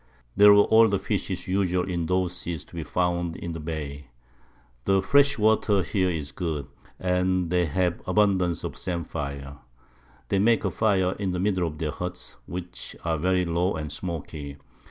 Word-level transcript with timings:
There 0.35 0.51
were 0.51 0.63
all 0.63 0.87
the 0.89 0.97
Fishes 0.97 1.47
usual 1.47 1.87
in 1.87 2.07
those 2.07 2.35
Seas 2.35 2.63
to 2.63 2.73
be 2.73 2.81
found 2.83 3.35
in 3.35 3.51
the 3.51 3.59
Bay. 3.59 4.07
The 4.85 4.99
fresh 4.99 5.37
Water 5.37 5.83
here 5.83 6.09
is 6.09 6.31
good, 6.31 6.65
and 6.99 7.51
they 7.51 7.67
have 7.67 8.01
abundance 8.07 8.63
of 8.63 8.75
Samphire. 8.75 9.57
They 10.29 10.39
make 10.39 10.65
a 10.65 10.71
Fire 10.71 11.11
in 11.19 11.33
the 11.33 11.39
middle 11.39 11.67
of 11.67 11.77
their 11.77 11.91
Huts, 11.91 12.37
which 12.47 12.95
are 13.05 13.19
very 13.19 13.45
low 13.45 13.75
and 13.75 13.91
smoaky. 13.91 14.57